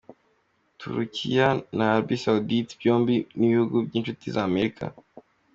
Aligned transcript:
Turukiya 0.79 1.47
na 1.75 1.85
Arabie 1.91 2.21
Saoudite 2.23 2.73
byombi 2.79 3.15
ni 3.37 3.43
ibihugu 3.47 3.75
by'inshuti 3.87 4.25
z'Amerika. 4.35 4.83